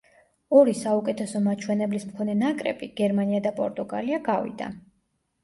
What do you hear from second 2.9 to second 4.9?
გერმანია და პორტუგალია, გავიდა.